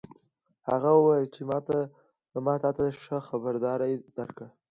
[0.69, 1.41] هغه وویل چې
[2.45, 4.47] ما تا ته ښه خبرداری درکړ